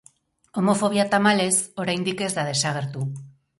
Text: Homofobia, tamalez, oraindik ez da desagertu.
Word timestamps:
Homofobia, 0.61 1.05
tamalez, 1.11 1.53
oraindik 1.85 2.25
ez 2.31 2.33
da 2.41 2.49
desagertu. 2.51 3.07